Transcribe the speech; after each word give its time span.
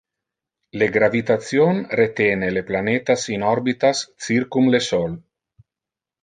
Le 0.81 0.85
gravitation 0.93 1.83
retene 1.99 2.49
le 2.55 2.63
planetas 2.69 3.27
in 3.35 3.45
orbitas 3.51 4.03
circum 4.29 4.73
le 4.77 4.81
Sol. 4.87 5.15